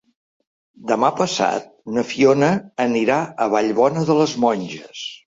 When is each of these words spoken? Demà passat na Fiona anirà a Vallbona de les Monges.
Demà 0.91 1.09
passat 1.17 1.67
na 1.97 2.03
Fiona 2.11 2.49
anirà 2.85 3.17
a 3.45 3.47
Vallbona 3.57 4.07
de 4.09 4.15
les 4.21 4.33
Monges. 4.45 5.03